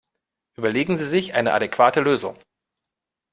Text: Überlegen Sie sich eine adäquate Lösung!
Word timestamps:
Überlegen 0.57 0.97
Sie 0.97 1.05
sich 1.07 1.35
eine 1.35 1.53
adäquate 1.53 2.01
Lösung! 2.01 2.35